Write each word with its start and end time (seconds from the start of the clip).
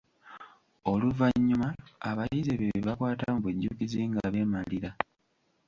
Oluvannyuma 0.91 1.69
abayizi 2.09 2.49
ebyo 2.53 2.65
bye 2.71 2.85
bakwata 2.87 3.25
mu 3.33 3.39
bujjukizi, 3.45 3.99
nga 4.11 4.25
beemalira. 4.33 4.91